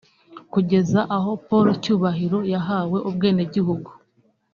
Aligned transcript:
kugeza 0.53 0.99
aho 1.17 1.31
Paul 1.47 1.67
Cyubahiro 1.83 2.39
yahawe 2.53 2.97
ubwenegegihugu 3.09 3.89